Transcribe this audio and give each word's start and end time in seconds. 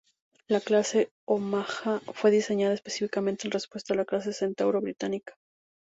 La 0.47 0.59
clase 0.61 1.11
"Omaha" 1.27 1.99
fue 2.15 2.31
diseñada 2.31 2.73
específicamente 2.73 3.45
en 3.45 3.51
respuesta 3.51 3.93
a 3.93 3.97
la 3.97 4.05
clase 4.05 4.33
Centauro 4.33 4.81
británica. 4.81 5.35